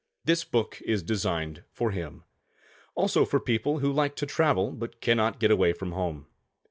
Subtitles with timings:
[0.25, 2.23] This book is designed for him.
[2.95, 6.25] Also for people who would like to travel but cannot get away from home.